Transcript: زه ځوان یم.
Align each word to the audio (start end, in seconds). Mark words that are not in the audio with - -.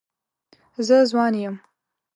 زه 0.87 0.97
ځوان 1.09 1.33
یم. 1.43 1.55